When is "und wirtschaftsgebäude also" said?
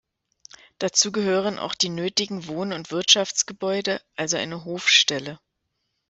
2.73-4.35